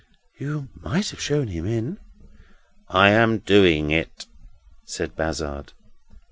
[0.39, 1.99] "You might have shown him in."
[2.87, 4.25] "I am doing it,"
[4.83, 5.73] said Bazzard.